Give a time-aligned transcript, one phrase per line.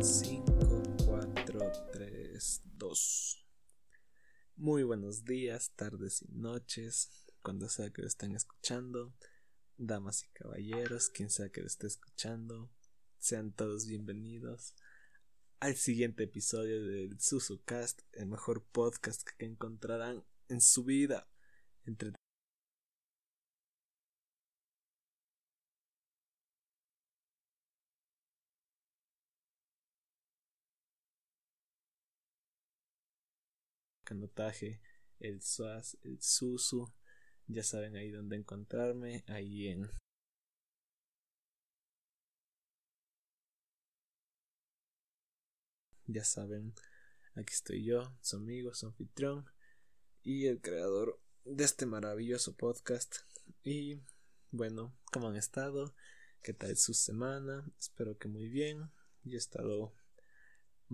[0.00, 3.46] 5, 4, 3, 2.
[4.56, 9.14] Muy buenos días, tardes y noches, cuando sea que lo estén escuchando,
[9.76, 12.70] damas y caballeros, quien sea que lo esté escuchando,
[13.18, 14.74] sean todos bienvenidos
[15.60, 21.28] al siguiente episodio del SusuCast, el mejor podcast que encontrarán en su vida.
[21.86, 22.12] Entre
[34.04, 34.80] canotaje,
[35.18, 36.92] el SUAS, el SUSU.
[37.46, 39.90] Ya saben ahí dónde encontrarme, ahí en
[46.06, 46.74] ya saben,
[47.34, 49.46] aquí estoy yo, su amigo, su anfitrión
[50.22, 53.16] y el creador de este maravilloso podcast.
[53.62, 54.00] Y
[54.50, 55.94] bueno, ¿cómo han estado?
[56.42, 57.64] ¿Qué tal su semana?
[57.78, 58.90] Espero que muy bien.
[59.22, 59.94] Yo he estado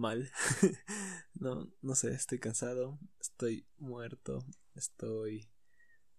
[0.01, 0.31] mal.
[1.35, 5.49] no, no sé, estoy cansado, estoy muerto, estoy,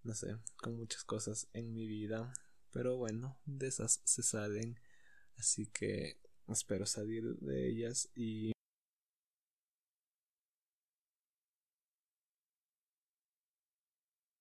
[0.03, 2.31] no sé, con muchas cosas en mi vida.
[2.71, 4.79] Pero bueno, de esas se salen.
[5.37, 8.53] Así que espero salir de ellas y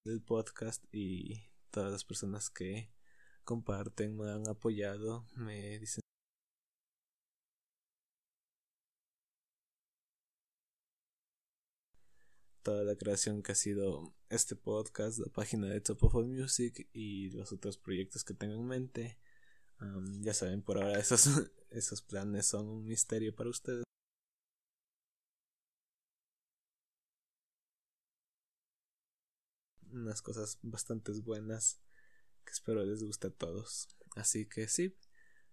[0.04, 2.90] del podcast y todas las personas que
[3.44, 5.99] comparten, me han apoyado, me dicen
[12.62, 17.30] toda la creación que ha sido este podcast, la página de Top of Music y
[17.30, 19.18] los otros proyectos que tengo en mente.
[20.20, 21.26] ya saben, por ahora esos,
[21.70, 23.84] esos planes son un misterio para ustedes.
[29.92, 31.80] Unas cosas bastante buenas
[32.44, 33.88] que espero les guste a todos.
[34.16, 34.96] Así que sí,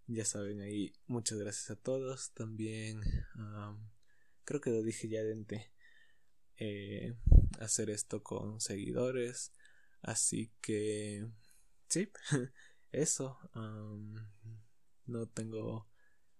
[0.07, 2.31] ya saben ahí, muchas gracias a todos.
[2.31, 3.01] También
[4.45, 5.71] creo que lo dije ya dente
[6.57, 7.15] eh,
[7.59, 9.51] hacer esto con seguidores.
[10.01, 11.27] Así que,
[11.87, 12.11] sí,
[12.91, 13.37] eso.
[15.05, 15.87] no tengo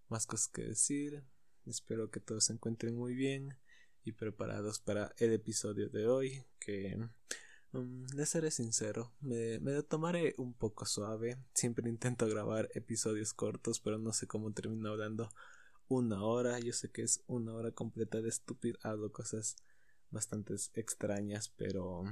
[0.09, 1.23] más cosas que decir.
[1.65, 3.57] Espero que todos se encuentren muy bien
[4.03, 6.45] y preparados para el episodio de hoy.
[6.59, 6.97] Que,
[7.73, 11.37] um, les seré sincero, me, me lo tomaré un poco suave.
[11.53, 15.29] Siempre intento grabar episodios cortos, pero no sé cómo termino hablando
[15.89, 16.59] una hora.
[16.59, 18.77] Yo sé que es una hora completa de estúpido.
[18.81, 19.57] Hablo cosas
[20.11, 22.03] bastantes extrañas, pero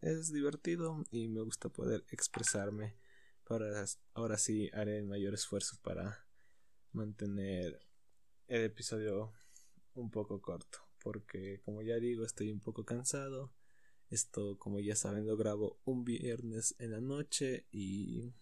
[0.00, 2.96] es divertido y me gusta poder expresarme.
[3.46, 3.84] Ahora,
[4.14, 6.26] ahora sí haré el mayor esfuerzo para
[6.92, 7.80] mantener
[8.48, 9.32] el episodio
[9.94, 13.52] un poco corto, porque como ya digo, estoy un poco cansado.
[14.10, 18.34] Esto, como ya saben, lo grabo un viernes en la noche y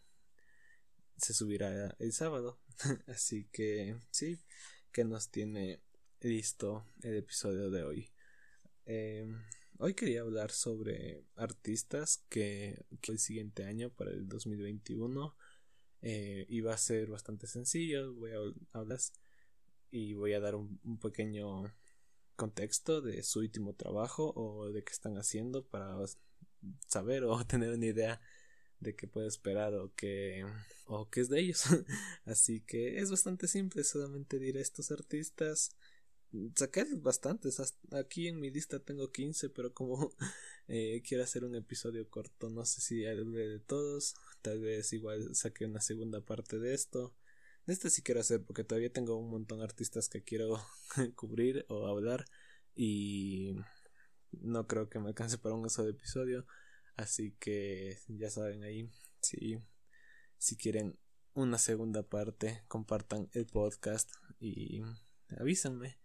[1.17, 2.61] se subirá el sábado.
[3.07, 4.41] Así que sí,
[4.93, 5.81] que nos tiene
[6.21, 8.11] listo el episodio de hoy.
[8.87, 9.27] Eh,
[9.79, 15.37] hoy quería hablar sobre artistas que, el siguiente año, para el 2021,
[16.03, 18.15] eh, iba a ser bastante sencillo.
[18.15, 18.99] Voy a hablar
[19.91, 21.73] y voy a dar un, pequeño
[22.37, 25.97] contexto de su último trabajo o de qué están haciendo para
[26.87, 28.21] saber o tener una idea
[28.79, 30.45] de qué puedo esperar o qué
[30.87, 31.65] o qué es de ellos.
[32.25, 35.77] Así que es bastante simple, solamente diré estos artistas
[36.55, 37.61] saqué bastantes.
[37.93, 40.13] Aquí en mi lista tengo 15, pero como
[40.69, 44.15] eh, quiero hacer un episodio corto, no sé si hable de todos.
[44.43, 47.15] Tal vez igual saque una segunda parte de esto.
[47.67, 50.61] De este sí quiero hacer porque todavía tengo un montón de artistas que quiero
[51.17, 52.25] cubrir o hablar.
[52.75, 53.57] Y
[54.33, 56.47] no creo que me alcance para un solo episodio.
[56.97, 58.91] Así que ya saben ahí.
[59.21, 59.59] Si,
[60.39, 60.99] si quieren
[61.35, 64.83] una segunda parte, compartan el podcast y
[65.39, 65.99] avísenme.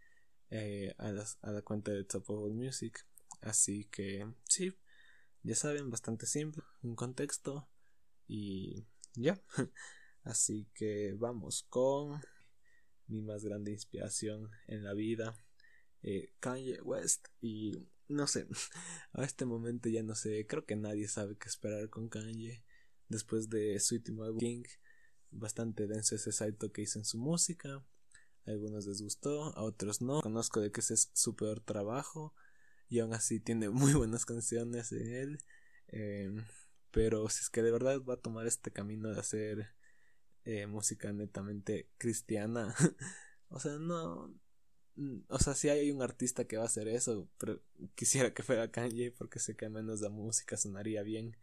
[0.52, 1.12] Eh, a,
[1.52, 3.06] la cuenta de Top of Music.
[3.42, 4.74] Así que sí,
[5.44, 7.68] ya saben, bastante simple, un contexto
[8.28, 9.42] y ya.
[10.24, 12.22] Así que vamos con
[13.08, 15.38] mi más grande inspiración en la vida,
[16.02, 17.28] eh, Kanye West.
[17.42, 18.48] Y no sé,
[19.14, 22.64] a este momento ya no sé, creo que nadie sabe qué esperar con Kanye.
[23.08, 24.64] Después de su último álbum, King,
[25.30, 27.86] bastante denso ese salto que hizo en su música
[28.46, 30.22] algunos les gustó, a otros no.
[30.22, 32.34] Conozco de que ese es su peor trabajo
[32.90, 35.38] y aún así tiene muy buenas canciones en él.
[35.88, 36.46] Em,
[36.92, 39.70] pero si es que de verdad va a tomar este camino de hacer
[40.46, 42.74] eh, música netamente cristiana,
[43.50, 44.34] o sea, no.
[44.96, 47.62] Mm, o sea, si hay un artista que va a hacer eso, pero
[47.96, 51.36] quisiera que fuera Kanye porque sé que al menos la música sonaría bien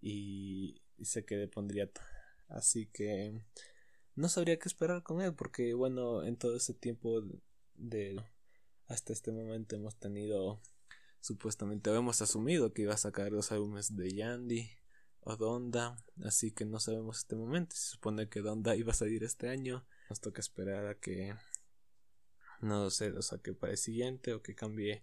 [0.00, 1.90] y, y sé que le pondría.
[2.48, 3.42] Así que
[4.16, 7.22] no sabría qué esperar con él porque bueno en todo ese tiempo
[7.74, 8.20] de
[8.88, 10.60] hasta este momento hemos tenido
[11.20, 14.70] supuestamente hemos asumido que iba a sacar los álbumes de Yandy
[15.28, 17.74] o Donda así que no sabemos este momento.
[17.74, 19.84] Se supone que Donda iba a salir este año.
[20.08, 21.34] Nos toca esperar a que
[22.60, 25.02] no sé lo saque para el siguiente o que cambie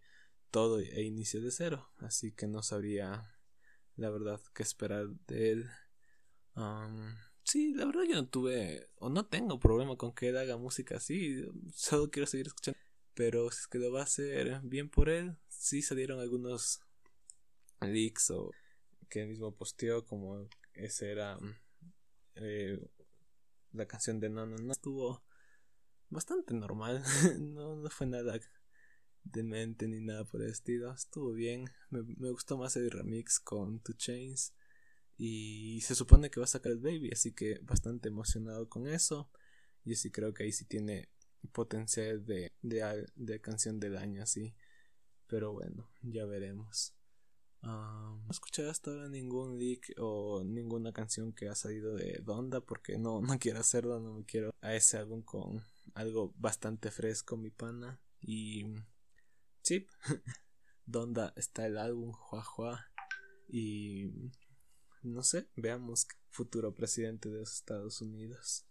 [0.50, 1.90] todo e inicie de cero.
[1.98, 3.36] Así que no sabría
[3.98, 5.70] la verdad qué esperar de él
[7.44, 10.98] Sí, la verdad yo no tuve o no tengo problema con que él haga música
[10.98, 12.80] así, solo quiero seguir escuchando.
[13.14, 16.82] Pero si es que lo va a hacer bien por él, sí salieron algunos
[17.82, 18.52] leaks o
[19.10, 21.38] que él mismo posteó como ese era
[22.36, 22.80] eh,
[23.74, 25.22] la canción de No No estuvo
[26.10, 27.04] bastante normal,
[27.40, 28.40] no, no fue nada
[29.24, 33.80] demente ni nada por el estilo, estuvo bien, me, me gustó más el remix con
[33.80, 34.54] Two Chains
[35.18, 39.30] y se supone que va a sacar el baby, así que bastante emocionado con eso.
[39.86, 41.10] Y sí creo que ahí sí tiene
[41.52, 44.56] potencial de, de, de canción del año, así.
[45.28, 46.94] Pero bueno, ya veremos.
[47.62, 52.62] no he escuchado hasta ahora ningún leak o ninguna canción que ha salido de Donda
[52.62, 55.64] porque no, no quiero hacerlo, no me quiero a ese álbum con
[55.94, 58.00] algo bastante fresco, mi pana.
[58.22, 58.66] Y
[59.62, 59.88] sí,
[60.86, 62.88] Donda está el álbum, Juajua.
[63.48, 64.32] Y
[65.04, 68.66] no sé, veamos futuro presidente de los Estados Unidos.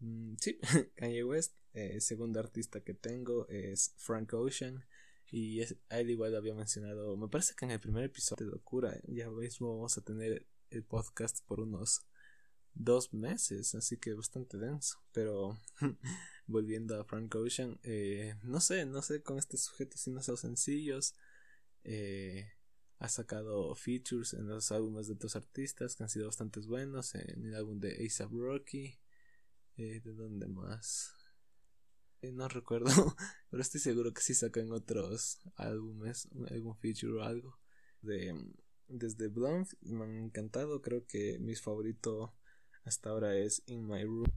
[0.00, 0.58] Mm, sí,
[0.96, 4.84] Kanye West, eh, segundo artista que tengo es Frank Ocean.
[5.30, 8.52] Y es, él igual lo había mencionado, me parece que en el primer episodio de
[8.52, 12.04] Locura, ya mismo vamos a tener el podcast por unos
[12.74, 14.98] dos meses, así que bastante denso.
[15.12, 15.58] Pero
[16.46, 20.36] volviendo a Frank Ocean, eh, no sé, no sé con este sujeto si no son
[20.36, 21.14] sencillos.
[21.84, 22.52] Eh,
[23.02, 27.16] ha sacado features en los álbumes de otros artistas que han sido bastante buenos.
[27.16, 28.96] En el álbum de ASAP Rocky.
[29.76, 31.12] Eh, ¿De dónde más?
[32.20, 32.86] Eh, no recuerdo,
[33.50, 37.58] pero estoy seguro que sí sacan otros álbumes, algún feature o algo.
[38.02, 38.36] De,
[38.86, 40.80] desde Blunt me han encantado.
[40.80, 42.36] Creo que mi favorito
[42.84, 44.30] hasta ahora es In My Room.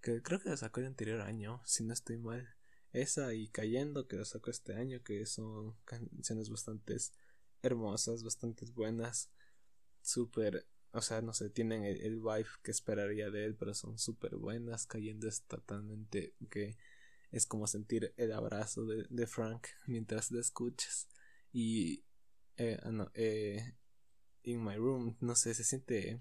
[0.00, 2.48] Que creo que lo sacó el anterior año, si no estoy mal.
[2.94, 6.96] Esa y Cayendo, que lo sacó este año, que son canciones bastante
[7.62, 9.30] hermosas, bastante buenas,
[10.02, 14.36] súper, o sea, no sé, tienen el, vibe que esperaría de él, pero son súper
[14.36, 16.76] buenas, cayendo totalmente que
[17.30, 21.08] es como sentir el abrazo de, Frank mientras lo escuchas.
[21.52, 22.04] Y,
[22.56, 23.76] eh, ah, no, eh,
[24.42, 26.20] In My Room, no sé, se siente,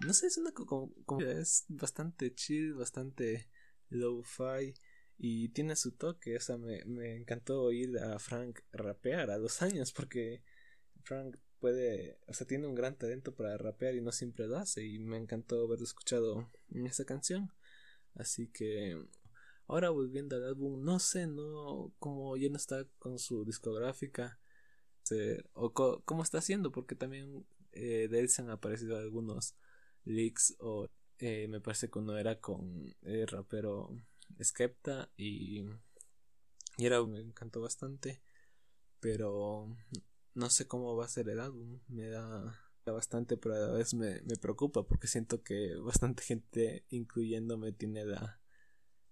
[0.00, 3.48] no sé, es una como, es bastante chill, bastante
[3.88, 4.74] low-fi
[5.18, 9.62] y tiene su toque, o sea, me, me encantó oír a Frank rapear a dos
[9.62, 10.42] años porque
[11.02, 14.84] Frank puede, o sea, tiene un gran talento para rapear y no siempre lo hace
[14.84, 17.50] y me encantó haberlo escuchado en esa canción.
[18.14, 18.98] Así que
[19.66, 24.38] ahora volviendo al álbum, no sé, no, como ya no está con su discográfica
[25.52, 25.72] o
[26.04, 29.54] cómo está haciendo, porque también eh, de él se han aparecido algunos
[30.04, 33.90] leaks o eh, me parece que uno era con el rapero
[34.42, 35.62] Skepta y,
[36.76, 38.20] y era, me encantó bastante,
[39.00, 39.74] pero
[40.34, 43.94] no sé cómo va a ser el álbum, me da bastante, pero a la vez
[43.94, 48.40] me, me preocupa porque siento que bastante gente, incluyéndome, tiene la,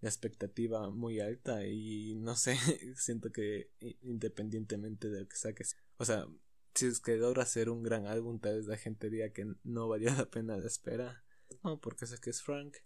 [0.01, 2.57] la expectativa muy alta y no sé,
[2.97, 3.71] siento que
[4.03, 6.29] independientemente de lo que saques, o sea,
[6.75, 9.89] si es que logra hacer un gran álbum, tal vez la gente diga que no
[9.89, 11.25] valía la pena la espera,
[11.63, 12.77] no, porque sé que es Frank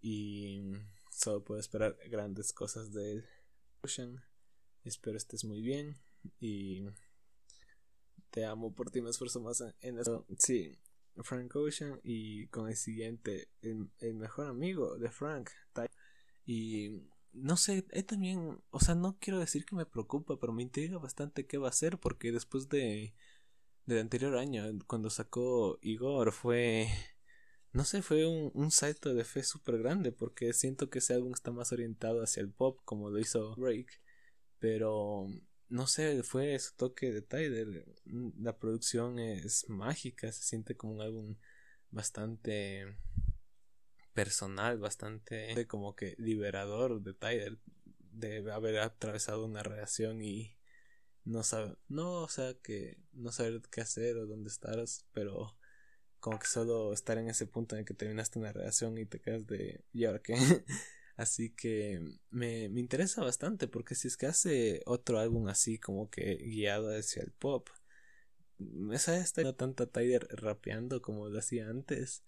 [0.00, 0.62] y
[1.16, 3.24] Solo puedo esperar grandes cosas de él.
[3.82, 4.22] Ocean,
[4.84, 5.96] espero estés muy bien
[6.40, 6.84] y
[8.30, 10.26] te amo por ti, me esfuerzo más en eso.
[10.38, 10.78] Sí,
[11.22, 15.48] Frank Ocean y con el siguiente, el, mejor amigo de Frank.
[16.44, 17.00] Y
[17.32, 20.98] no sé, él también, o sea, no quiero decir que me preocupa, pero me intriga
[20.98, 23.14] bastante qué va a hacer porque después de
[23.86, 26.88] del anterior año, cuando sacó Igor, fue
[27.76, 31.32] no sé, fue un, un salto de fe súper grande porque siento que ese álbum
[31.34, 34.00] está más orientado hacia el pop como lo hizo Break,
[34.58, 35.26] pero
[35.68, 37.84] no sé, fue su toque de Tyler.
[38.40, 41.36] La producción es mágica, se siente como un álbum
[41.90, 42.96] bastante
[44.14, 47.58] personal, bastante como que liberador de Tyler
[47.98, 50.56] de haber atravesado una relación y
[51.24, 55.58] no saber, no, o sea, que no saber qué hacer o dónde estar, pero
[56.20, 59.20] como que solo estar en ese punto en el que terminaste una relación y te
[59.20, 60.34] quedas de ¿y ahora qué?
[61.16, 66.10] así que me, me interesa bastante porque si es que hace otro álbum así como
[66.10, 67.68] que guiado hacia el pop
[68.92, 72.22] esa está no tanta Tyler rapeando como lo hacía antes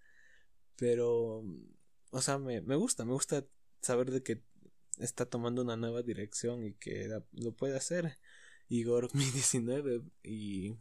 [0.76, 1.44] pero
[2.10, 3.44] o sea, me, me gusta, me gusta
[3.80, 4.42] saber de que
[4.98, 8.18] está tomando una nueva dirección y que lo puede hacer.
[8.68, 10.76] Igor mi 19 y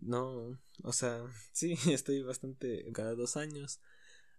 [0.00, 3.80] no, o sea, sí, estoy bastante cada dos años,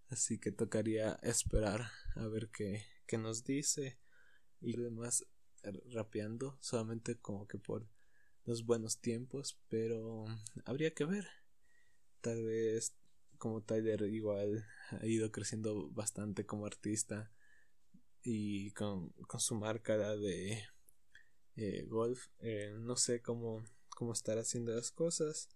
[0.10, 3.98] así que tocaría esperar a ver qué, qué nos dice
[4.62, 5.25] y demás
[5.94, 7.88] rapeando solamente como que por
[8.46, 10.25] los buenos tiempos, pero
[10.65, 11.27] habría que ver.
[12.22, 12.96] Tal vez
[13.38, 17.32] como Tyler igual ha ido creciendo bastante como artista
[18.24, 20.63] y con, con su marca de
[21.56, 23.63] eh, golf, eh, no sé cómo,
[24.01, 25.48] cómo estar haciendo las cosas.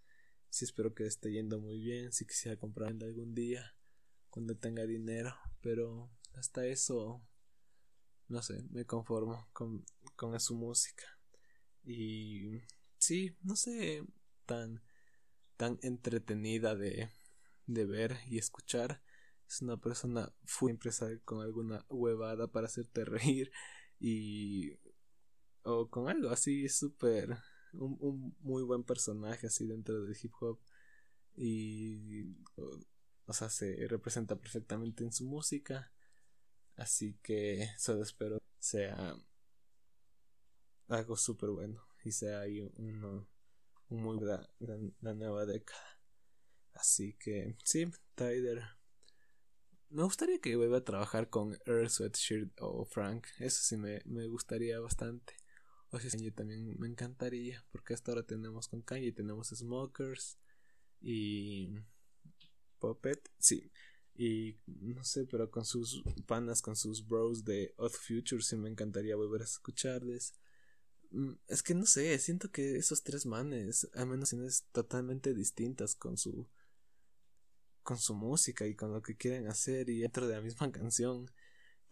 [0.52, 3.76] Si espero que esté yendo muy bien, si quisiera comprar algún día
[4.30, 7.24] cuando tenga dinero, pero hasta eso
[8.28, 9.84] no sé, me conformo con,
[10.16, 11.06] con su música.
[11.84, 12.62] Y
[13.00, 14.06] sí, no sé,
[14.46, 14.84] tan,
[15.58, 17.10] tan entretenida de,
[17.66, 19.02] de ver y escuchar.
[19.48, 23.52] Es una persona siempre sale con alguna huevada para hacerte reír
[24.00, 24.78] y
[25.64, 27.40] o con algo así súper
[27.80, 30.60] un, un, muy buen personaje así dentro del hip hop
[31.36, 32.24] y
[33.26, 35.92] o sea se representa perfectamente en su música
[36.78, 39.16] Así que solo espero sea
[40.88, 43.28] algo súper bueno y sea ahí uno,
[43.90, 46.00] un muy la, la, nueva década.
[46.74, 48.62] Así que sí, Tyler.
[49.90, 53.26] Me gustaría que vuelva a trabajar con Earl Sweatshirt o Frank.
[53.40, 55.36] Eso sí me, me gustaría bastante.
[55.96, 57.66] O Kanye también me encantaría.
[57.72, 60.38] Porque hasta ahora tenemos con Kanye, tenemos Smokers
[61.00, 61.80] y
[62.80, 63.32] Puppet.
[63.38, 63.72] Sí,
[64.14, 68.70] y no sé, pero con sus panas, con sus bros de Odd Future, sí me
[68.70, 70.34] encantaría volver a escucharles.
[71.12, 74.34] Mm, es que no sé, siento que esos tres manes, al menos
[74.74, 76.48] totalmente distintas con su
[77.84, 81.32] con su música y con lo que quieren hacer y dentro de la misma canción.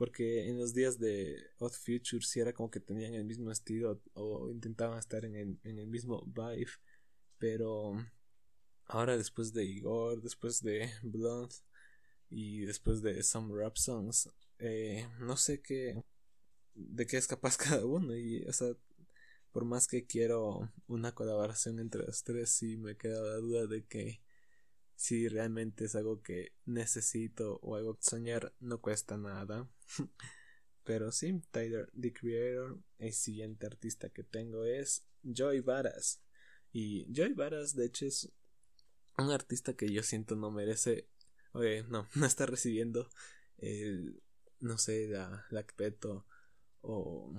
[0.04, 4.02] Porque en los días de Odd Future sí era como que tenían el mismo estilo
[4.16, 6.72] o intentaban estar en el, en el mismo vibe.
[7.38, 7.96] Pero
[8.88, 11.56] ahora después de Igor, después de Blonde,
[12.30, 14.30] y después de Some Rap Songs,
[14.60, 16.04] eh, no sé qué,
[16.76, 18.76] de qué es capaz cada uno y, o sea,
[19.54, 23.86] por más que quiero una colaboración entre los tres, sí me queda la duda de
[23.86, 24.20] que
[24.96, 29.70] si realmente es algo que necesito o algo que soñar no cuesta nada.
[30.84, 36.22] Pero sí, Tyler, The Creator, el siguiente artista que tengo es Joy Varas.
[36.72, 38.32] Y Joy Varas, de hecho, es
[39.18, 41.08] un artista que yo siento no merece
[41.54, 43.10] Oye, no, no está recibiendo
[43.58, 44.22] el,
[44.60, 46.26] no sé, la, lacpeto
[46.82, 47.34] o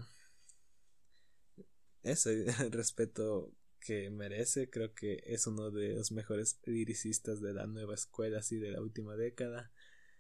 [2.03, 3.53] eso, el respeto
[3.85, 4.71] que merece.
[4.71, 8.81] Creo que es uno de los mejores liricistas de la nueva escuela, así de la
[8.81, 9.71] última década.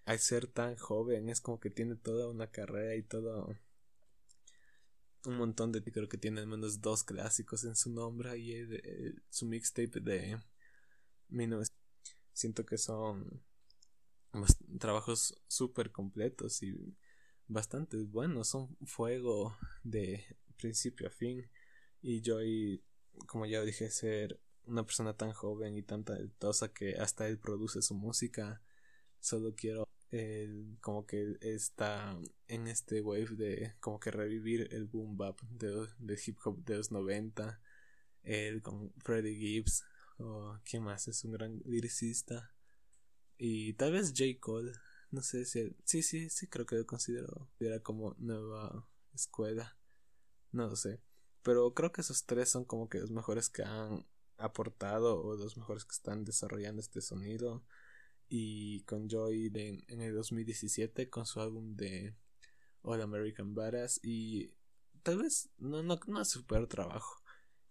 [0.04, 3.56] Al ser tan joven, es como que tiene toda una carrera y todo
[5.26, 8.52] un montón de creo que tiene al menos dos clásicos en su nombre y
[9.30, 10.38] su mixtape de
[11.30, 11.64] 19
[12.34, 13.42] siento que son
[14.78, 16.94] trabajos súper completos y
[17.46, 18.48] bastante buenos.
[18.48, 20.24] Son fuego de
[20.56, 21.48] principio a fin.
[22.02, 22.40] Y yo,
[23.26, 27.82] como ya dije, ser una persona tan joven y tan talentosa que hasta él produce
[27.82, 28.62] su música.
[29.20, 32.18] Solo quiero el, como que está
[32.48, 36.76] en este wave de como que revivir el boom bap de, de hip hop de
[36.76, 37.60] los 90.
[38.22, 39.84] Él con Freddie Gibbs.
[40.18, 42.52] O quién más es un gran lyricista.
[43.38, 44.38] Y tal vez J.
[44.40, 44.72] Cole.
[45.10, 45.76] No sé si.
[45.84, 47.48] Sí, sí, sí, creo que lo considero.
[47.60, 49.76] Era como nueva escuela.
[50.52, 51.00] No lo sé.
[51.44, 54.04] Pero creo que esos tres son como que los mejores que han
[54.38, 57.62] aportado o los mejores que están desarrollando este sonido.
[58.28, 62.16] Y con Joy en el 2017 con su álbum de
[62.82, 64.00] All American Badass.
[64.02, 64.52] Y
[65.02, 67.22] tal vez no, no, no es super trabajo.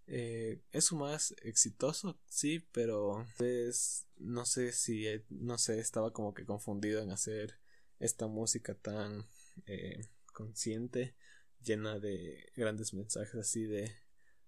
[0.05, 6.11] Eh, es su más exitoso, sí, pero pues, no sé si, eh, no sé, estaba
[6.11, 7.57] como que confundido en hacer
[7.99, 9.25] esta música tan
[9.65, 11.15] eh, consciente,
[11.63, 13.91] llena de grandes mensajes así de,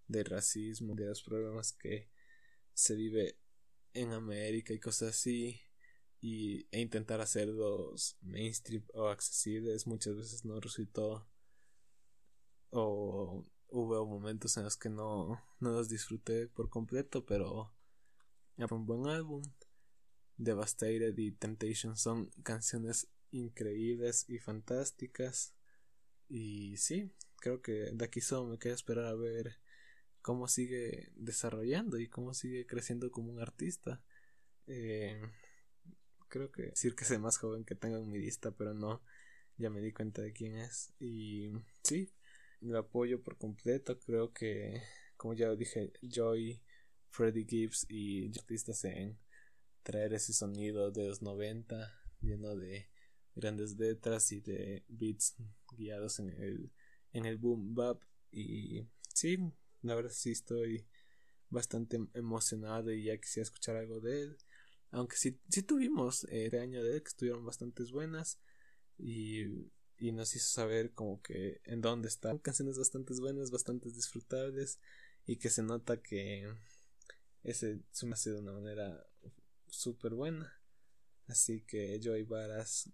[0.07, 2.09] de racismo, de los problemas que
[2.73, 3.37] se vive
[3.93, 5.59] en América y cosas así,
[6.21, 11.27] y, e intentar hacerlos mainstream o accesibles muchas veces no resultó
[12.71, 17.71] o hubo momentos en los que no, no los disfruté por completo, pero
[18.57, 19.43] era un buen álbum.
[20.37, 25.53] Devastated y Temptation son canciones increíbles y fantásticas.
[26.29, 29.59] Y sí, creo que de aquí solo me queda esperar a ver
[30.21, 34.01] cómo sigue desarrollando y cómo sigue creciendo como un artista.
[34.67, 35.21] Eh,
[36.27, 39.03] creo que decir que es el más joven que tengo en mi lista, pero no,
[39.57, 40.93] ya me di cuenta de quién es.
[40.99, 41.51] Y
[41.83, 42.11] sí,
[42.61, 43.99] lo apoyo por completo.
[43.99, 44.81] Creo que,
[45.17, 46.61] como ya dije, Joy,
[47.09, 49.17] Freddie Gibbs y artistas en
[49.83, 52.89] traer ese sonido de los 90 lleno de
[53.35, 55.35] grandes letras y de beats
[55.71, 56.71] guiados en el,
[57.13, 58.01] en el boom bap.
[58.31, 59.37] Y sí,
[59.81, 60.85] la verdad sí estoy
[61.49, 64.37] bastante emocionado y ya quisiera escuchar algo de él.
[64.91, 68.39] Aunque sí, sí tuvimos eh, este año de él que estuvieron bastante buenas
[68.97, 69.43] y,
[69.97, 72.39] y nos hizo saber como que en dónde están.
[72.39, 74.79] Canciones bastante buenas, bastante disfrutables
[75.25, 76.47] y que se nota que
[77.43, 79.05] ese se me hace de una manera
[79.67, 80.53] súper buena.
[81.27, 82.89] Así que Joy Varas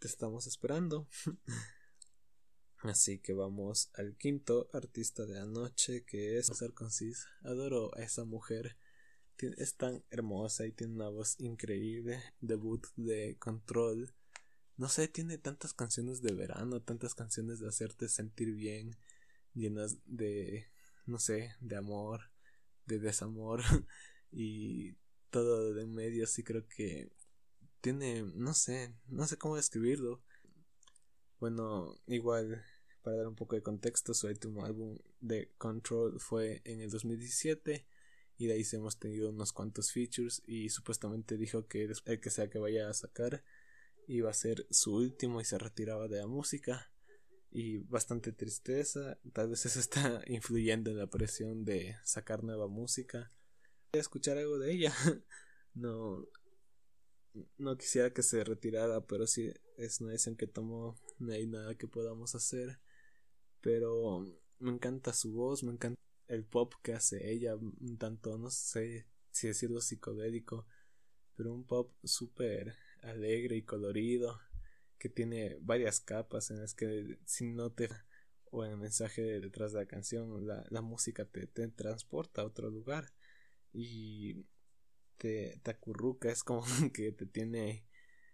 [0.00, 1.06] te estamos esperando.
[2.78, 7.26] Así que vamos al quinto artista de la noche que es Ser Concis.
[7.42, 8.78] Adoro a esa mujer.
[9.38, 12.22] Es tan hermosa y tiene una voz increíble.
[12.40, 14.14] Debut de Control.
[14.78, 18.96] No sé, tiene tantas canciones de verano, tantas canciones de hacerte sentir bien,
[19.52, 20.66] llenas de,
[21.04, 22.30] no sé, de amor,
[22.86, 23.60] de desamor
[24.32, 24.94] y
[25.28, 26.24] todo de en medio.
[26.24, 27.12] Así creo que
[27.80, 30.22] tiene, no sé, no sé cómo describirlo.
[31.38, 32.62] Bueno, igual,
[33.02, 37.86] para dar un poco de contexto, su último álbum de Control fue en el 2017
[38.36, 42.48] y de ahí hemos tenido unos cuantos features y supuestamente dijo que el que sea
[42.48, 43.44] que vaya a sacar
[44.06, 46.90] iba a ser su último y se retiraba de la música
[47.52, 53.30] y bastante tristeza, tal vez eso está influyendo en la presión de sacar nueva música.
[53.92, 54.94] Voy a escuchar algo de ella.
[55.74, 56.26] no
[57.58, 61.74] no quisiera que se retirara, pero si es una decisión que tomó, no hay nada
[61.76, 62.80] que podamos hacer.
[63.60, 64.26] Pero
[64.58, 69.06] me encanta su voz, me encanta el pop que hace ella, un tanto, no sé
[69.30, 70.66] si decirlo psicodélico,
[71.36, 74.40] pero un pop súper alegre y colorido,
[74.98, 77.88] que tiene varias capas en las que si no te
[78.50, 82.44] o en el mensaje detrás de la canción, la, la música te, te transporta a
[82.46, 83.12] otro lugar.
[83.72, 84.44] Y
[85.20, 87.84] te, acurruca, es como que te tiene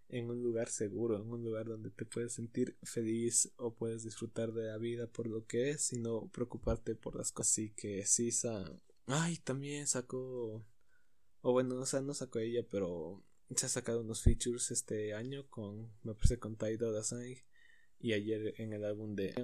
[0.09, 4.53] en un lugar seguro, en un lugar donde te puedes sentir feliz o puedes disfrutar
[4.53, 7.53] de la vida por lo que es y no preocuparte por las cosas.
[7.53, 10.65] Así que Sisa, ay, también sacó,
[11.43, 13.25] o bueno, o sea, no sacó ella, pero
[13.57, 17.45] se ha sacado unos features este año con, me parece con Taido Dasai
[17.99, 19.35] y ayer en el álbum de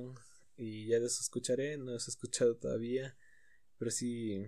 [0.56, 3.16] y ya los escucharé, no los he escuchado todavía,
[3.78, 4.46] pero sí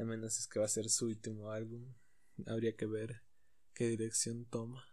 [0.00, 1.84] a menos es que va a ser su último álbum.
[2.46, 3.22] Habría que ver
[3.74, 4.86] qué dirección toma.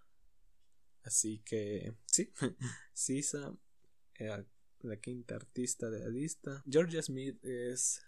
[1.03, 2.33] Así que sí,
[2.93, 3.55] Sisa,
[4.15, 4.45] eh,
[4.81, 6.61] la quinta artista de la lista.
[6.69, 8.01] Georgia Smith es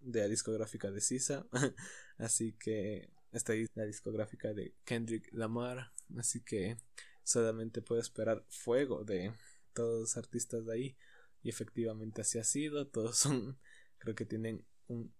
[0.00, 1.46] de la discográfica de Sisa.
[2.16, 5.92] así que está ahí la discográfica de Kendrick Lamar.
[6.16, 6.78] Así que
[7.24, 9.34] solamente puedo esperar fuego de
[9.74, 10.96] todos los artistas de ahí.
[11.42, 12.88] Y efectivamente así ha sido.
[12.88, 13.58] Todos son,
[13.98, 15.12] creo que tienen un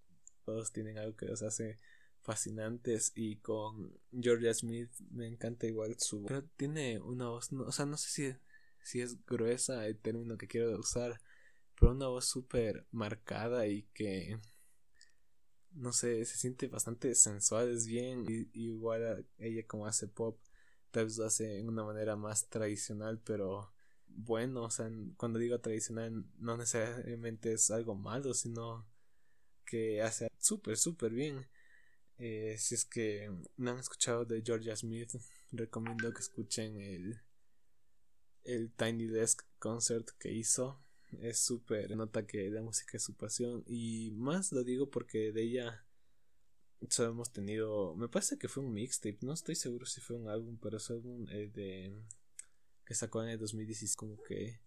[0.45, 1.79] todos tienen algo que los hace
[2.23, 7.85] fascinantes y con Georgia Smith me encanta igual su pero tiene una voz o sea
[7.85, 8.37] no sé si,
[8.83, 11.21] si es gruesa el término que quiero usar
[11.79, 14.39] pero una voz súper marcada y que
[15.73, 20.39] no sé se siente bastante sensual es bien y, igual ella como hace pop
[20.93, 23.73] tal vez lo hace en una manera más tradicional pero
[24.07, 28.87] bueno o sea cuando digo tradicional no necesariamente es algo malo sino
[29.73, 31.47] que hace súper, súper bien.
[32.19, 35.15] Eh, si es que no han escuchado de Georgia Smith,
[35.51, 37.23] recomiendo que escuchen el,
[38.45, 40.79] el Tiny Desk Concert que hizo.
[41.23, 43.65] Es súper, nota que la música es su pasión.
[43.67, 45.87] Y más lo digo porque de ella
[46.91, 47.95] solo hemos tenido.
[47.97, 50.91] Me parece que fue un mixtape, no estoy seguro si fue un álbum, pero es
[50.91, 51.95] un eh, de.
[52.85, 54.61] que sacó en el 2016, como que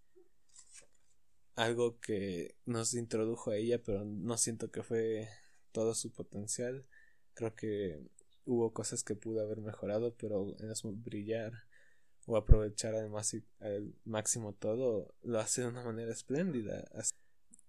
[1.56, 5.30] algo que nos introdujo a ella, pero no siento que fue
[5.72, 6.86] todo su potencial.
[7.34, 8.02] Creo que
[8.46, 11.54] hubo cosas que pudo haber mejorado, pero en eso brillar
[12.28, 16.86] o aprovechar además al máximo todo lo hace de una manera espléndida.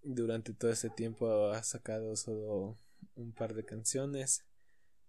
[0.03, 2.79] Durante todo ese tiempo ha sacado solo
[3.17, 4.45] un par de canciones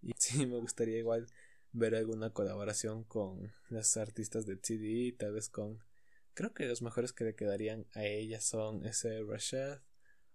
[0.01, 1.27] y sí me gustaría igual
[1.71, 5.79] ver alguna colaboración con las artistas de TD, tal vez con
[6.37, 9.79] Creo que los mejores que le quedarían a ella son ese Rashad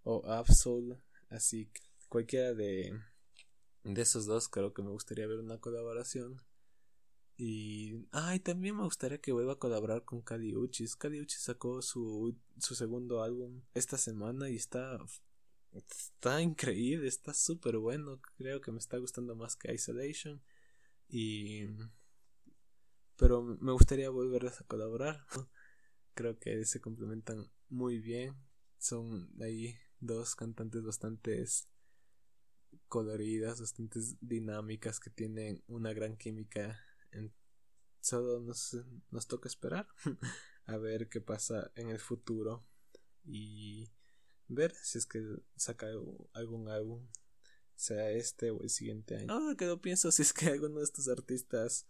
[0.02, 1.00] o Absol.
[1.30, 1.70] Así
[2.08, 2.98] cualquiera de,
[3.84, 6.42] de esos dos creo que me gustaría ver una colaboración.
[7.36, 8.04] Y.
[8.10, 10.96] Ay, también me gustaría que vuelva a colaborar con Kadiuchis.
[10.96, 14.98] Kadiuchis sacó su, su segundo álbum esta semana y está.
[15.70, 18.20] Está increíble, está súper bueno.
[18.38, 20.42] Creo que me está gustando más que Isolation.
[21.08, 21.68] Y.
[23.16, 25.24] Pero me gustaría volverles a colaborar.
[26.14, 28.34] Creo que se complementan muy bien.
[28.78, 31.44] Son ahí dos cantantes bastante
[32.88, 36.78] coloridas, bastante dinámicas, que tienen una gran química.
[38.00, 38.76] Solo nos,
[39.10, 39.86] nos toca esperar
[40.66, 42.66] a ver qué pasa en el futuro
[43.24, 43.92] y
[44.48, 45.22] ver si es que
[45.56, 45.86] saca
[46.32, 47.06] algún álbum,
[47.76, 49.32] sea este o el siguiente año.
[49.32, 51.86] Ahora que lo pienso, si es que alguno de estos artistas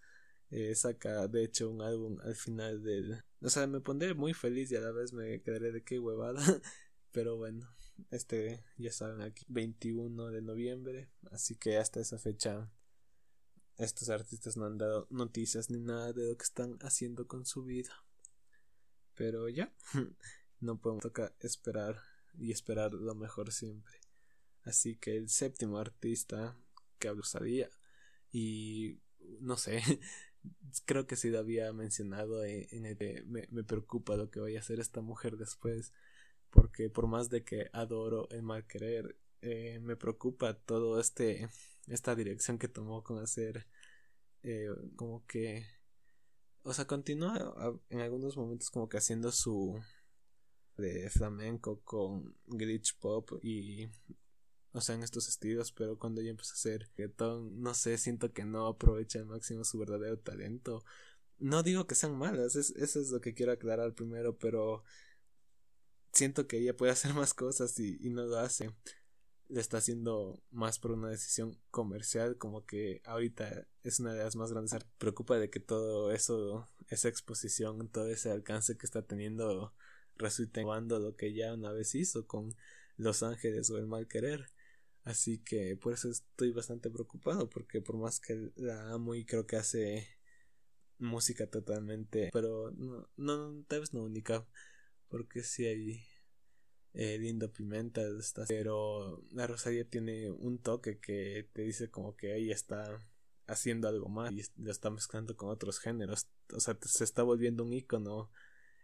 [0.53, 3.25] eh, saca de hecho un álbum al final del...
[3.41, 6.41] O sea, me pondré muy feliz y a la vez me quedaré de qué huevada.
[7.11, 7.75] Pero bueno,
[8.11, 12.71] este ya saben aquí 21 de noviembre, así que hasta esa fecha
[13.79, 17.65] estos artistas no han dado noticias ni nada de lo que están haciendo con su
[17.65, 18.05] vida.
[19.15, 19.75] Pero ya,
[20.61, 22.01] no podemos tocar esperar
[22.39, 24.01] y esperar lo mejor siempre.
[24.65, 26.57] Así que el séptimo artista
[26.99, 27.71] que hablo sabía
[28.31, 29.01] y
[29.41, 29.83] no sé,
[30.85, 34.59] creo que sí lo había mencionado en el que me, me preocupa lo que vaya
[34.59, 35.93] a hacer esta mujer después
[36.53, 41.49] porque por más de que adoro el mal querer eh, me preocupa todo este
[41.89, 43.67] esta dirección que tomó con hacer
[44.43, 45.67] eh, como que
[46.63, 49.81] o sea continúa en algunos momentos como que haciendo su
[50.77, 53.89] de flamenco con glitch pop y
[54.73, 58.33] o sea en estos estilos pero cuando ella empieza a hacer reggaetón no sé siento
[58.33, 60.85] que no aprovecha al máximo su verdadero talento
[61.39, 64.85] no digo que sean malas eso es lo que quiero aclarar primero pero
[66.13, 68.71] siento que ella puede hacer más cosas y, no lo hace
[69.49, 74.35] le está haciendo más por una decisión comercial, como que ahorita es una de las
[74.35, 74.75] más grandes.
[74.97, 79.75] Preocupa de que todo eso, esa exposición, todo ese alcance que está teniendo,
[80.17, 82.55] resulte lo que ya una vez hizo con
[82.97, 84.47] Los Ángeles o El Mal Querer.
[85.05, 89.47] Así que por eso estoy bastante preocupado, porque por más que la amo y creo
[89.47, 90.07] que hace
[90.99, 94.47] música totalmente, pero no, no tal vez no única,
[95.09, 96.05] porque si hay
[96.95, 98.03] eh, lindo pimenta
[98.49, 103.01] pero la Rosalía tiene un toque que te dice como que ella está
[103.47, 107.65] haciendo algo más y lo está mezclando con otros géneros o sea se está volviendo
[107.65, 108.31] un icono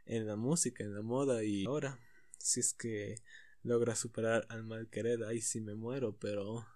[0.06, 1.98] en la música en la moda y ahora
[2.38, 3.16] si es que
[3.62, 6.66] logra superar al mal querer ahí sí me muero pero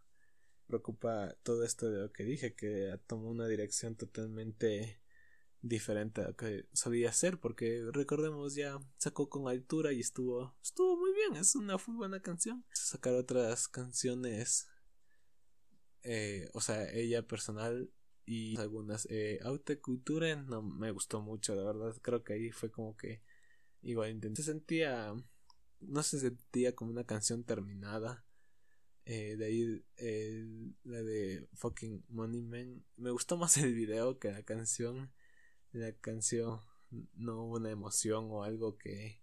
[0.67, 5.01] preocupa todo esto de lo que dije que tomó una dirección totalmente
[5.61, 10.97] diferente a lo que solía ser porque recordemos ya sacó con altura y estuvo estuvo
[10.97, 12.65] muy bien es una muy buena canción.
[12.73, 14.67] Sacar otras canciones
[16.03, 17.93] eh, o sea ella personal
[18.25, 19.41] y algunas eh,
[19.81, 23.23] Culture no me gustó mucho la verdad creo que ahí fue como que
[23.83, 25.15] igual intenté se sentía
[25.89, 28.25] no se sentía como una canción terminada.
[29.05, 29.85] Eh, de ahí
[30.85, 35.13] la de fucking Money Man me gustó más el video que la canción.
[35.73, 36.61] La canción
[37.15, 39.21] no hubo una emoción o algo que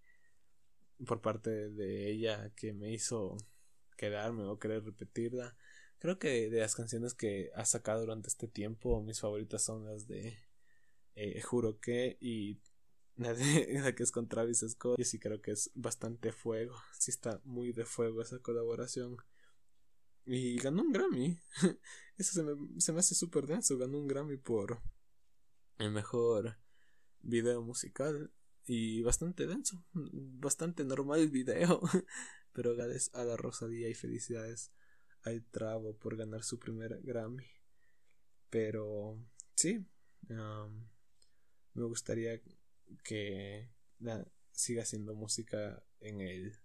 [1.06, 3.38] por parte de ella que me hizo
[3.98, 5.56] quedarme o querer repetirla.
[6.00, 10.08] Creo que de las canciones que ha sacado durante este tiempo, mis favoritas son las
[10.08, 10.38] de
[11.16, 12.60] eh, Juro que y
[13.74, 14.98] la, la que es con Travis Scott.
[14.98, 16.76] Yo sí creo que es bastante fuego.
[16.98, 19.18] Sí está muy de fuego esa colaboración.
[20.26, 21.38] Y ganó un Grammy.
[22.18, 23.78] Eso se me, se me hace súper denso.
[23.78, 24.82] Ganó un Grammy por
[25.80, 26.58] el mejor
[27.22, 28.32] video musical
[28.66, 31.82] y bastante denso, bastante normal el video,
[32.54, 34.72] pero gracias a la Rosalía y felicidades
[35.24, 37.48] al Travo por ganar su primer Grammy.
[38.52, 39.18] Pero
[39.56, 39.86] sí,
[41.74, 42.40] me gustaría
[43.04, 43.70] que
[44.52, 46.60] siga haciendo música en el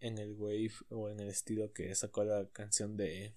[0.00, 3.34] en el wave o en el estilo que sacó la canción de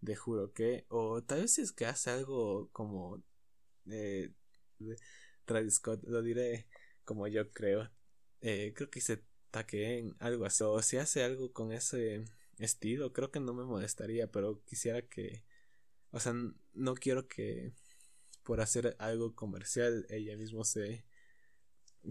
[0.00, 3.22] de juro que o tal vez es que hace algo como
[3.90, 4.32] eh,
[5.44, 6.66] Travis Scott, lo diré
[7.04, 7.90] como yo creo.
[8.40, 10.64] Eh, creo que se taque en algo así.
[10.64, 12.24] O si hace algo con ese
[12.58, 15.44] estilo, creo que no me molestaría, pero quisiera que.
[16.10, 16.34] O sea,
[16.74, 17.72] no quiero que
[18.44, 21.04] por hacer algo comercial ella mismo se,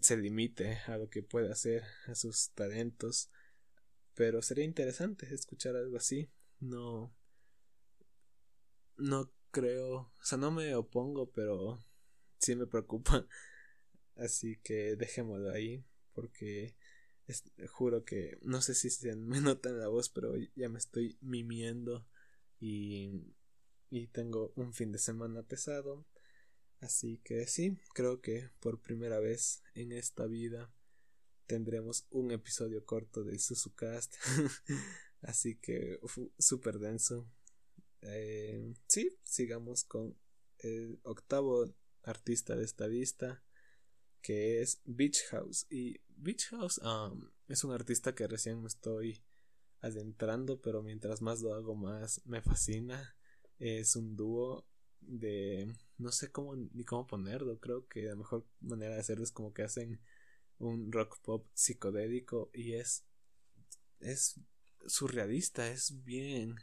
[0.01, 3.29] se limite a lo que puede hacer, a sus talentos.
[4.15, 6.29] Pero sería interesante escuchar algo así.
[6.59, 7.13] No.
[8.97, 11.79] No creo, o sea, no me opongo, pero
[12.39, 13.27] sí me preocupa.
[14.15, 16.75] Así que dejémoslo ahí, porque
[17.71, 22.05] juro que no sé si se me nota la voz, pero ya me estoy mimiendo
[22.59, 23.33] y,
[23.89, 26.05] y tengo un fin de semana pesado.
[26.83, 30.69] Así que sí, creo que por primera vez en esta vida
[31.45, 34.13] tendremos un episodio corto del Suzucast.
[35.21, 36.01] Así que
[36.37, 37.25] súper denso.
[38.01, 40.17] Eh, sí, sigamos con
[40.57, 43.41] el octavo artista de esta lista,
[44.21, 45.65] que es Beach House.
[45.69, 49.23] Y Beach House um, es un artista que recién me estoy
[49.79, 53.15] adentrando, pero mientras más lo hago, más me fascina.
[53.57, 54.67] Es un dúo
[55.07, 55.73] de.
[55.97, 57.59] No sé cómo ni cómo ponerlo.
[57.59, 59.99] Creo que la mejor manera de hacerlo es como que hacen
[60.59, 63.05] un rock pop psicodélico y es.
[63.99, 64.39] Es
[64.87, 66.55] surrealista, es bien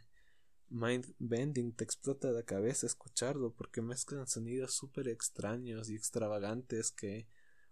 [0.70, 7.26] mind bending, te explota la cabeza escucharlo porque mezclan sonidos súper extraños y extravagantes que,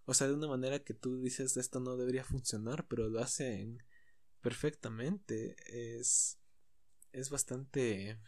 [0.04, 3.82] o sea, de una manera que tú dices esto no debería funcionar, pero lo hacen
[4.40, 5.56] perfectamente.
[5.66, 6.38] Es,
[7.12, 8.18] es bastante,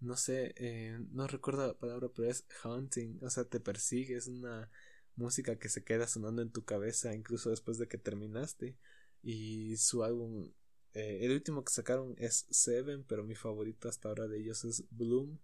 [0.00, 4.26] no sé, eh, no recuerdo la palabra, pero es haunting, o sea, te persigue, es
[4.28, 4.70] una
[5.16, 8.76] música que se queda sonando en tu cabeza incluso después de que terminaste.
[9.22, 10.50] Y su álbum
[10.94, 14.84] eh, el último que sacaron es Seven, pero mi favorito hasta ahora de ellos es
[14.90, 15.38] Bloom.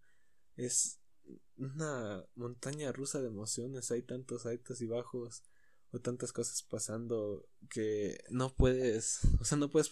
[0.57, 0.99] Es
[1.57, 5.43] una montaña rusa de emociones, hay tantos altos y bajos
[5.93, 9.91] o tantas cosas pasando que no puedes, o sea, no puedes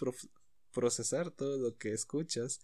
[0.72, 2.60] procesar todo lo que escuchas.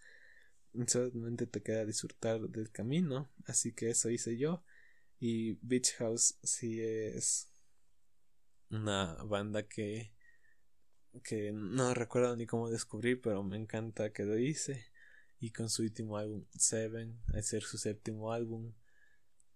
[0.87, 4.63] Solamente te queda disfrutar del camino, así que eso hice yo.
[5.19, 7.49] Y Beach House sí es
[8.71, 10.13] una banda que
[11.25, 14.87] que no recuerdo ni cómo descubrí, pero me encanta que lo hice.
[15.41, 18.73] Y con su último álbum, Seven, al ser su séptimo álbum,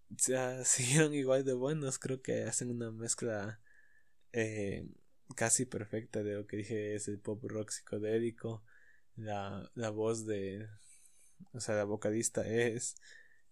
[0.09, 1.99] ya siguieron igual de buenos.
[1.99, 3.59] Creo que hacen una mezcla
[4.33, 4.87] eh,
[5.35, 8.63] casi perfecta de lo que dije es el pop rock psicodélico.
[9.15, 10.67] La, la voz de.
[11.53, 12.95] O sea, la vocalista es.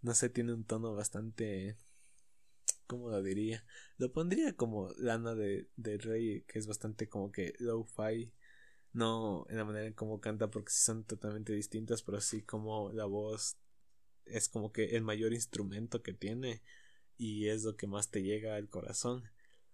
[0.02, 1.78] No sé, tiene un tono bastante
[2.88, 3.66] ¿cómo lo diría?
[3.98, 8.32] Lo pondría como Lana de, de Rey, que es bastante como que low-fi.
[8.94, 12.92] No en la manera en cómo canta, porque sí son totalmente distintas, pero sí como
[12.92, 13.58] la voz
[14.26, 16.62] es como que el mayor instrumento que tiene
[17.18, 19.24] y es lo que más te llega al corazón.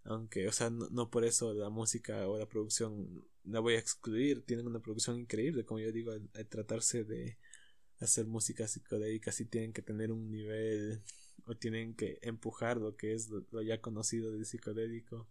[0.05, 4.43] Aunque, o sea, no, por eso la música o la producción la voy a excluir.
[4.45, 7.37] Tienen una producción increíble, como yo digo, al tratarse de
[7.99, 11.01] hacer música psicodélica, sí tienen que tener un nivel
[11.45, 15.27] o tienen que empujar lo que es lo, ya conocido del psicodélico.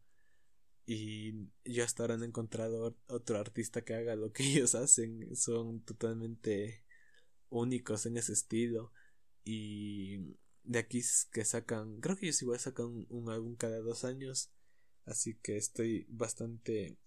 [0.86, 5.34] Y yo hasta ahora no he encontrado otro artista que haga lo que ellos hacen
[5.36, 6.84] son totalmente
[7.50, 8.92] únicos en ese estilo.
[9.44, 10.36] Y
[10.68, 11.02] de aquí
[11.32, 14.50] que sacan creo que ellos igual sacan un, álbum cada dos años
[15.06, 16.98] así que estoy bastante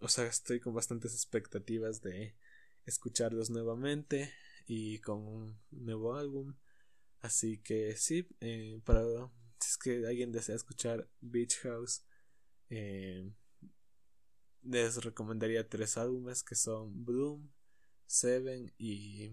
[0.00, 2.34] o sea estoy con bastantes expectativas de
[2.86, 4.32] escucharlos nuevamente
[4.72, 6.54] y con un nuevo álbum
[7.22, 9.02] Así que sí, eh, para
[9.58, 12.02] si es que alguien desea escuchar Beach House,
[12.70, 13.30] eh,
[14.62, 17.50] les recomendaría tres álbumes que son Bloom,
[18.06, 19.28] Seven y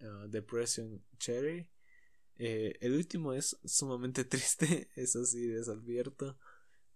[0.00, 1.70] uh, Depression Cherry.
[2.36, 6.38] Eh, el último es sumamente triste, eso sí les advierto,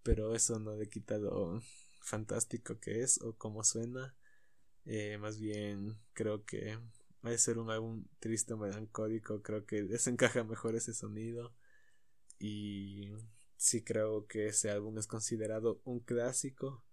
[0.03, 1.62] pero eso no le quita lo
[2.03, 4.14] fantástico que es o cómo suena.
[5.18, 6.79] más bien creo que
[7.22, 9.42] A ser un álbum triste, melancólico.
[9.42, 11.54] Creo que desencaja mejor ese sonido.
[12.38, 13.12] Y
[13.56, 16.85] sí creo que ese álbum es considerado un clásico.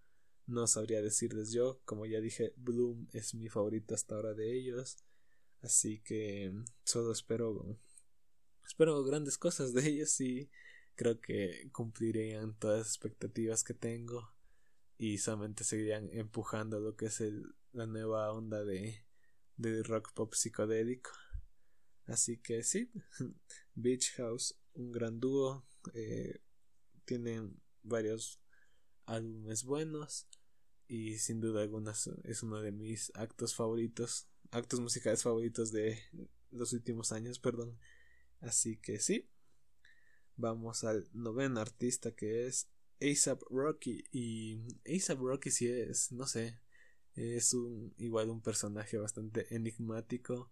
[0.45, 1.81] No sabría decirles yo.
[1.83, 4.97] Como ya dije, Bloom es mi favorito hasta ahora de ellos.
[5.61, 7.77] Así que solo espero.
[8.65, 10.51] Espero grandes cosas de ellos y
[10.93, 14.31] creo que cumplirían todas las expectativas que tengo.
[14.99, 17.23] Y solamente seguirían empujando lo que es
[17.71, 19.08] la nueva onda de
[19.59, 21.11] de rock pop psicodélico.
[22.07, 22.91] Así que sí,
[23.75, 25.65] Beach House, un gran dúo.
[25.93, 26.41] Eh,
[27.05, 28.39] tienen varios
[29.05, 30.27] álbumes buenos
[30.87, 31.93] y sin duda alguna
[32.23, 35.99] es uno de mis actos favoritos, actos musicales favoritos de
[36.51, 37.77] los últimos años, perdón.
[38.41, 39.29] Así que sí,
[40.35, 42.69] vamos al noveno artista que es
[43.01, 46.59] ASAP Rocky y ASAP Rocky sí es, no sé,
[47.19, 50.51] es un, igual un personaje bastante enigmático.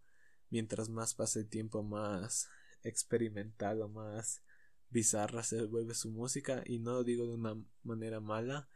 [0.49, 2.49] Mientras más pasa el tiempo, más
[2.84, 4.43] experimental o más
[4.89, 6.63] bizarra se vuelve su música.
[6.65, 8.69] Y no lo digo de una manera mala.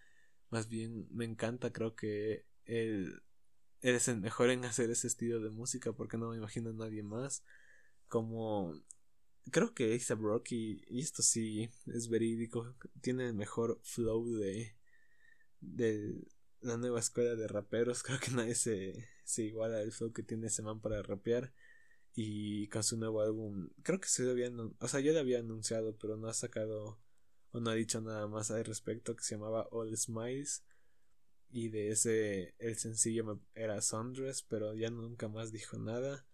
[0.50, 3.22] Más bien me encanta, creo que él,
[3.82, 7.04] es el mejor en hacer ese estilo de música porque no me imagino a nadie
[7.04, 7.44] más.
[8.08, 8.74] Como
[9.52, 14.76] creo que A$AP Rocky, y esto sí es verídico, tiene el mejor flow de,
[15.62, 16.16] de
[16.62, 18.04] la nueva escuela de raperos.
[18.04, 21.54] Creo que nadie se, se iguala al flow que tiene ese man para rapear.
[22.14, 25.96] Y con su nuevo álbum, creo que se lo o sea, yo le había anunciado,
[25.98, 27.00] pero no ha sacado
[27.52, 30.64] o no ha dicho nada más al respecto, que se llamaba All Smiles.
[31.50, 36.26] Y de ese, el sencillo era Sundress, pero ya nunca más dijo nada.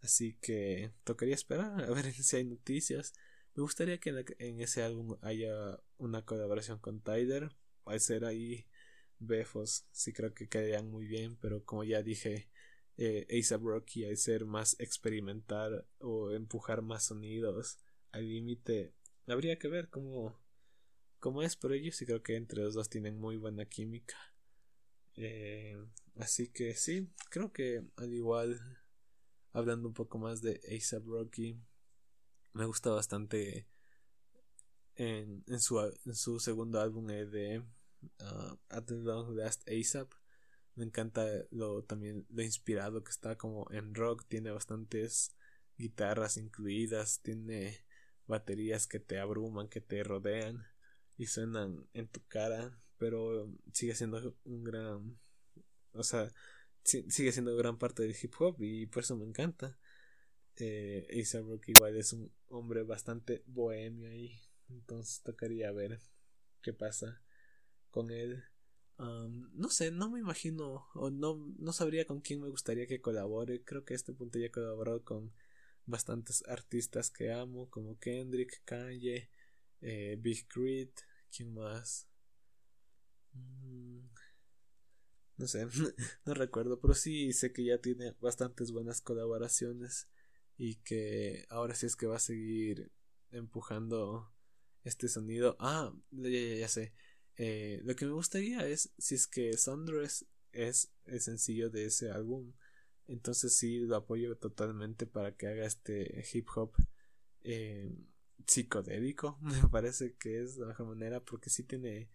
[0.00, 3.12] Así que tocaría esperar a ver si hay noticias.
[3.54, 7.50] Me gustaría que en, ese álbum haya una colaboración con Tyler.
[7.84, 8.66] Al ser ahí
[9.26, 12.48] Befos, sí creo que quedarían muy bien, pero como ya dije,
[12.96, 17.78] eh, ASAP Rocky al ser más experimentar o empujar más sonidos
[18.12, 18.92] al límite,
[19.26, 20.38] habría que ver cómo,
[21.18, 24.16] cómo es por ellos y creo que entre los dos tienen muy buena química.
[25.16, 25.76] Eh,
[26.16, 28.60] así que sí, creo que al igual,
[29.52, 31.58] hablando un poco más de ASAP Rocky,
[32.52, 33.66] me gusta bastante
[34.96, 37.62] en, en, su, en su segundo álbum de
[38.20, 40.12] uh, At the Long Last ASAP.
[40.74, 45.34] Me encanta lo también lo inspirado que está como en rock, tiene bastantes
[45.76, 47.84] guitarras incluidas, tiene
[48.26, 50.64] baterías que te abruman, que te rodean
[51.18, 55.18] y suenan en tu cara, pero sigue siendo un gran,
[55.92, 56.32] o sea,
[56.84, 59.78] sigue siendo gran parte del hip hop y por eso me encanta.
[60.56, 66.00] Eh, A$AP Rocky igual es un hombre bastante bohemio ahí, entonces tocaría ver
[66.62, 67.22] qué pasa
[67.92, 68.44] con él.
[68.98, 73.62] no sé, no me imagino o no, no sabría con quién me gustaría que colabore.
[73.64, 75.32] Creo que a este punto ya he colaborado con
[75.86, 79.30] bastantes artistas que amo, como Kendrick, Kanye,
[79.80, 80.92] eh, Big Crit,
[81.30, 82.08] ¿quién más?
[83.34, 84.00] Mm,
[85.36, 85.66] no sé,
[86.24, 90.08] no recuerdo, pero sí sé que ya tiene bastantes buenas colaboraciones
[90.56, 92.92] y que ahora sí es que va a seguir
[93.30, 94.32] empujando
[94.84, 95.56] este sonido.
[95.58, 96.92] Ah, ya, ya, ya sé.
[97.36, 102.10] Eh, lo que me gustaría es si es que Sundress es el sencillo de ese
[102.10, 102.52] álbum.
[103.08, 106.72] Entonces sí lo apoyo totalmente para que haga este hip hop
[107.42, 107.92] eh,
[108.46, 109.38] psicodélico.
[109.42, 112.08] Me parece que es la mejor manera porque sí tiene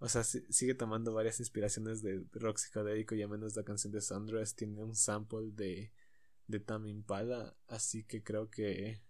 [0.00, 4.00] o sea, sigue tomando varias inspiraciones de rock psicodélico y a menos la canción de
[4.00, 5.92] Sundress tiene un sample de,
[6.46, 9.02] de Tam Impala, así que creo que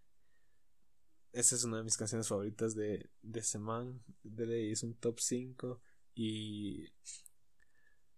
[1.33, 4.03] esa es una de mis canciones favoritas de, de Seman.
[4.23, 5.81] De ley es un top 5
[6.15, 6.89] y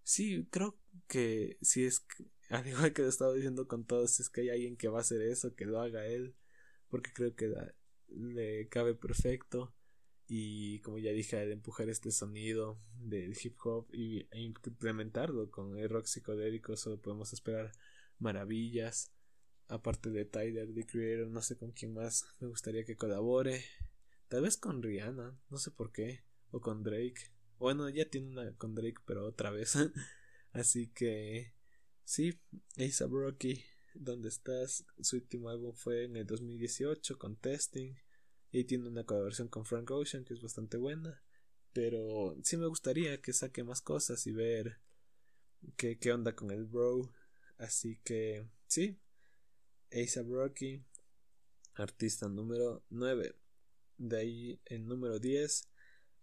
[0.03, 2.05] sí, creo que si es
[2.51, 5.03] al igual que lo estaba diciendo con todos, es que hay alguien que va a
[5.03, 6.35] hacer eso, que lo haga él,
[6.89, 7.53] porque creo que
[8.09, 9.75] le cabe perfecto.
[10.29, 15.77] Y como ya dije al empujar este sonido del hip hop y, e implementarlo con
[15.77, 17.73] el rock psicodélico solo podemos esperar
[18.19, 19.12] maravillas
[19.73, 23.65] aparte de Tyler the Creator no sé con quién más me gustaría que colabore
[24.29, 28.57] tal vez con Rihanna no sé por qué o con Drake bueno ya tiene una
[28.57, 29.77] con Drake pero otra vez
[30.53, 31.55] así que
[32.05, 32.39] sí
[32.79, 34.85] A$AP Rocky ¿Dónde estás?
[35.01, 37.95] Su último álbum fue en el 2018 con Testing
[38.51, 41.23] y tiene una colaboración con Frank Ocean que es bastante buena.
[41.73, 44.79] Pero sí me gustaría que saque más cosas y ver
[45.77, 47.13] qué, qué onda con el bro.
[47.59, 48.99] Así que sí.
[49.93, 50.83] A$AP Rocky,
[51.75, 53.35] artista número 9.
[53.99, 55.69] De ahí el número 10.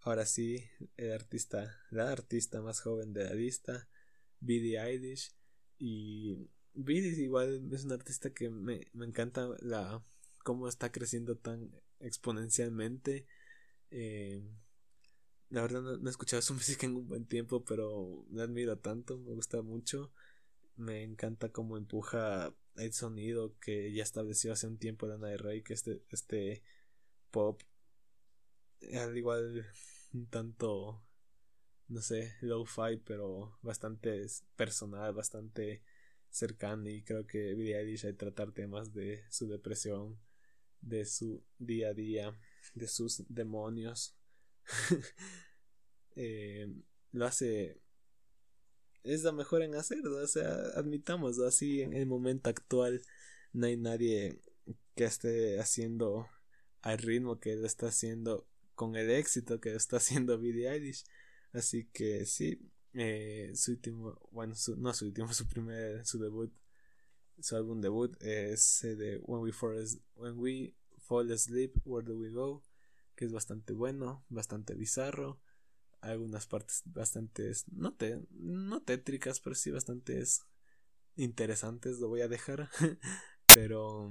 [0.02, 0.64] Ahora sí,
[0.96, 3.88] el artista, la artista más joven de la lista,
[4.40, 5.32] Billie Eilish.
[5.78, 10.02] Y Billie igual es un artista que me, me encanta la
[10.42, 13.26] cómo está creciendo tan exponencialmente.
[13.90, 14.42] Eh,
[15.50, 19.18] la verdad no, he escuchado su música en un buen tiempo, pero la admiro tanto,
[19.18, 20.12] me gusta mucho.
[20.76, 25.62] Me encanta cómo empuja el sonido que ya estableció hace un tiempo Lana de Rey,
[25.62, 26.62] que este, este
[27.30, 27.62] pop,
[28.94, 29.66] al igual
[30.12, 31.02] un tanto,
[31.88, 35.82] no sé, low-fi, pero bastante personal, bastante
[36.30, 40.18] cercano y creo que Billie Eilish hay tratar temas de su depresión
[40.80, 42.38] de su día a día,
[42.74, 44.16] de sus demonios.
[46.16, 46.66] Eh,
[47.12, 47.80] lo hace.
[49.02, 53.02] Es la mejor en hacerlo, o sea, admitámoslo así en el momento actual.
[53.52, 54.40] No hay nadie
[54.94, 56.28] que esté haciendo
[56.82, 61.04] al ritmo que lo está haciendo con el éxito que lo está haciendo Billie Eilish.
[61.52, 62.60] Así que sí,
[62.94, 66.52] eh, su último, bueno, no su último, su primer, su debut
[67.42, 69.52] su álbum debut es de When We,
[70.16, 72.62] When We Fall Asleep, Where Do We Go,
[73.16, 75.40] que es bastante bueno, bastante bizarro,
[76.00, 77.96] algunas partes bastante, no,
[78.30, 80.22] no tétricas, pero sí bastante
[81.16, 82.70] interesantes, lo voy a dejar,
[83.54, 84.10] pero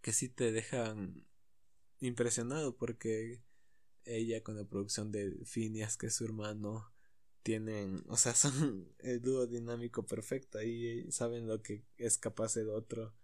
[0.00, 1.26] que sí te dejan
[2.00, 3.42] impresionado porque
[4.04, 6.92] ella con la producción de Phineas, que es su hermano,
[7.42, 12.70] tienen, o sea, son el dúo dinámico perfecto y saben lo que es capaz el
[12.70, 13.14] otro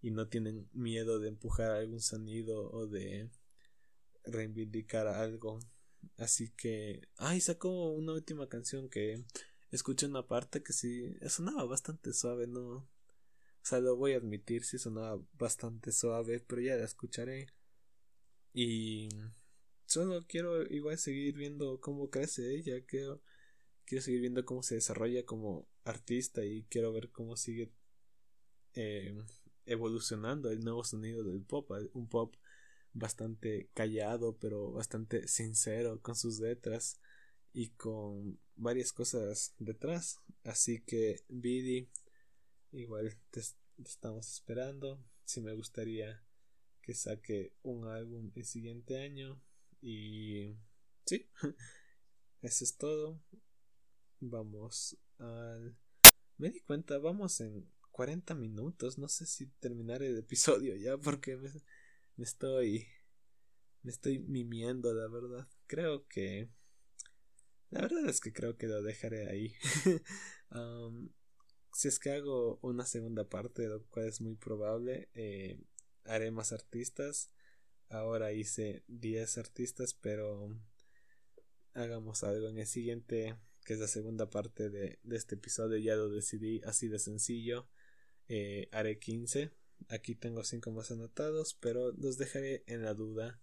[0.00, 3.30] y no tienen miedo de empujar algún sonido o de
[4.24, 5.60] reivindicar algo.
[6.16, 9.24] Así que, ay, sacó una última canción que
[9.70, 12.88] escuché una parte que sí sonaba bastante suave, no O
[13.62, 17.48] sea, lo voy a admitir, sí sonaba bastante suave, pero ya la escucharé.
[18.54, 19.08] Y
[19.86, 23.22] solo quiero igual seguir viendo cómo crece ella, quiero,
[23.84, 27.70] quiero seguir viendo cómo se desarrolla como artista y quiero ver cómo sigue
[28.74, 29.14] eh,
[29.66, 32.34] evolucionando el nuevo sonido del pop, un pop
[32.94, 37.00] bastante callado pero bastante sincero con sus letras
[37.52, 40.20] y con varias cosas detrás.
[40.44, 41.88] Así que Bidi
[42.72, 43.40] igual te,
[43.84, 44.98] estamos esperando.
[45.24, 46.22] Si me gustaría
[46.82, 49.40] que saque un álbum el siguiente año.
[49.80, 50.54] Y
[51.06, 51.28] sí
[52.42, 53.20] eso es todo.
[54.20, 55.76] Vamos al
[56.38, 58.98] me di cuenta vamos en 40 minutos.
[58.98, 61.50] No sé si terminar el episodio ya porque me,
[62.16, 62.86] me estoy
[63.82, 65.48] me estoy mimiendo la verdad.
[65.66, 66.48] Creo que
[67.70, 69.54] la verdad es que creo que lo dejaré ahí.
[71.74, 75.58] Si es que hago una segunda parte lo cual es muy probable eh,
[76.04, 77.30] haré más artistas.
[77.88, 80.54] Ahora hice 10 artistas pero
[81.72, 85.78] hagamos algo en el siguiente que es la segunda parte de, de este episodio.
[85.78, 87.66] Ya lo decidí así de sencillo.
[88.28, 89.50] Eh, haré 15
[89.88, 93.40] Aquí tengo cinco más anotados, pero los dejaré en la duda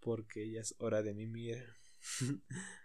[0.00, 1.64] porque ya es hora de mimir.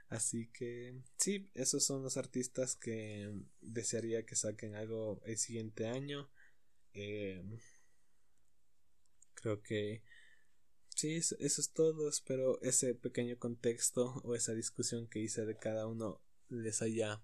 [0.09, 6.29] Así que sí, esos son los artistas que desearía que saquen algo el siguiente año.
[6.93, 7.43] Eh,
[9.33, 10.03] creo que
[10.95, 12.07] sí, eso, eso, es todo.
[12.07, 17.21] Espero ese pequeño contexto o esa discusión que hice de cada uno les haya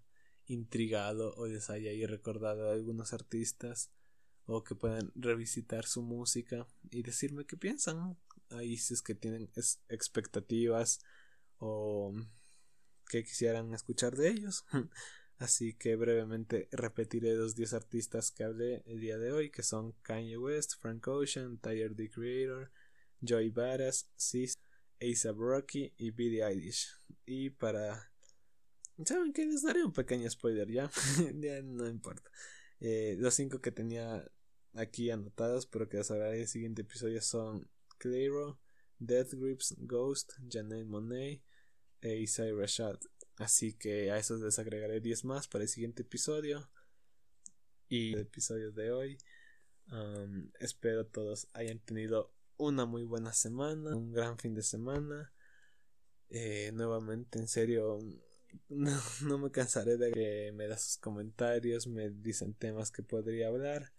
[0.47, 3.91] intrigado o les haya recordado a algunos artistas
[4.45, 8.17] o que puedan revisitar su música y decirme qué piensan.
[8.49, 9.49] Ahí si es que tienen
[9.89, 10.99] expectativas
[11.57, 12.13] o
[13.09, 14.65] que quisieran escuchar de ellos.
[15.37, 19.93] Así que brevemente repetiré los 10 artistas que hablé el día de hoy, que son
[20.01, 22.71] Kanye West, Frank Ocean, Tyler the Creator,
[23.21, 24.53] Joy Badass, Sis,
[25.01, 26.87] A$AP Rocky y Billie Eilish.
[27.25, 28.11] Y para...
[29.03, 29.45] ¿Saben qué?
[29.45, 30.89] Les daré un pequeño spoiler ya.
[31.33, 32.29] ya no importa.
[32.85, 34.29] Eh, los cinco que tenía
[34.73, 38.59] aquí anotados, pero que sabrá en el siguiente episodio son Clairo,
[38.99, 41.41] Death Grips, Ghost, Janelle Monet
[42.01, 42.99] e Isai Rashad.
[43.37, 46.69] Así que a esos les agregaré 10 más para el siguiente episodio.
[47.87, 49.17] Y el episodio de hoy.
[49.89, 55.31] Um, espero todos hayan tenido una muy buena semana, un gran fin de semana.
[56.29, 57.99] Eh, nuevamente, en serio,
[58.69, 63.93] no, me cansaré de que me da sus comentarios, me dicen temas que podría hablar.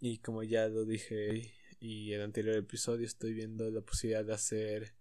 [0.00, 4.94] Y como ya lo dije y el anterior episodio, estoy viendo la posibilidad de hacer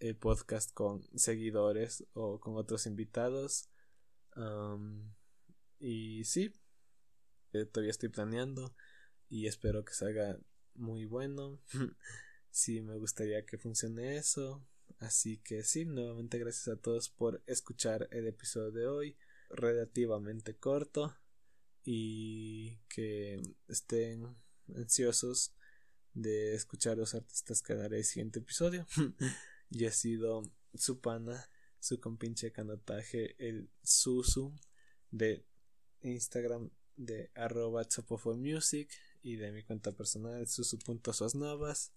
[0.00, 3.68] el podcast con seguidores o con otros invitados.
[5.78, 6.52] y sí,
[7.52, 8.74] eh, todavía estoy planeando
[9.28, 10.38] y espero que salga
[10.74, 11.60] muy bueno.
[12.50, 14.66] sí, me gustaría que funcione eso.
[14.98, 19.16] Así que sí, nuevamente gracias a todos por escuchar el episodio de hoy,
[19.50, 21.16] relativamente corto
[21.84, 24.36] y que estén
[24.74, 25.54] ansiosos
[26.14, 28.86] de escuchar los artistas que daré el siguiente episodio.
[29.70, 30.42] y ha sido
[30.74, 34.54] su pana, su compinche canotaje, el Susu
[35.10, 35.44] de
[36.02, 37.86] Instagram de arroba
[38.36, 38.90] music
[39.22, 41.92] y de mi cuenta personal susu.sosnovas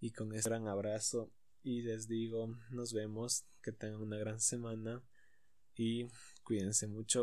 [0.00, 1.30] y con este gran abrazo
[1.62, 5.02] y les digo, nos vemos, que tengan una gran semana
[5.76, 6.06] y
[6.42, 7.18] cuídense mucho.